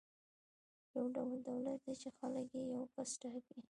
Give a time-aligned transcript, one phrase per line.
[0.95, 3.59] یو ډول دولت دی چې خلک یې یو کس ټاکي.